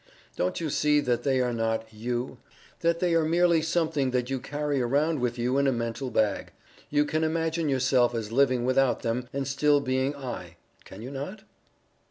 [0.35, 2.39] Don't you see that they are not "You"
[2.79, 6.53] that they are merely something that you carry around with you in a mental bag.
[6.89, 11.43] You can imagine yourself as living without them, and still being "I," can you not?